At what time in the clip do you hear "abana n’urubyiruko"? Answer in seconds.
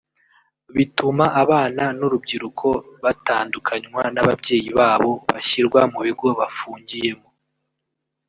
1.41-2.69